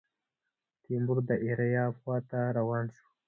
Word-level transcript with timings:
تیمور 0.83 1.17
د 1.29 1.31
ایریاب 1.45 1.93
خواته 2.01 2.39
روان 2.57 2.85
شو. 2.95 3.07